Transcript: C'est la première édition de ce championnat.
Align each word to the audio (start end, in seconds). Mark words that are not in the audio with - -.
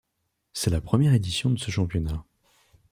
C'est 0.53 0.71
la 0.71 0.81
première 0.81 1.13
édition 1.13 1.51
de 1.51 1.59
ce 1.59 1.69
championnat. 1.69 2.25